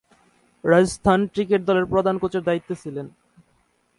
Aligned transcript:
Rajasthan 0.63 1.19
cricket 1.33 1.61
দলের 1.69 1.85
প্রধান 1.85 2.15
কোচের 2.21 2.43
দায়িত্বে 2.45 2.75
ছিলেন। 2.75 3.07